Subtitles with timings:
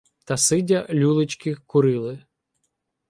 [0.25, 2.25] Та сидя люлечки курили